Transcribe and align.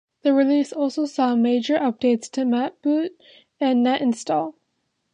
The 0.23 0.33
release 0.33 0.73
also 0.73 1.05
saw 1.05 1.35
major 1.35 1.77
updates 1.77 2.27
to 2.31 2.41
NetBoot 2.41 3.11
and 3.59 3.85
NetInstall. 3.85 4.55